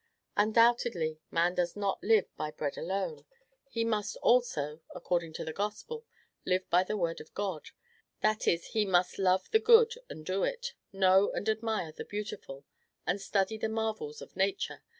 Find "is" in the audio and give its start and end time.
8.47-8.69